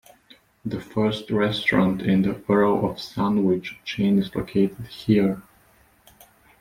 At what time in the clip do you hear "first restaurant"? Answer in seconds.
0.81-2.01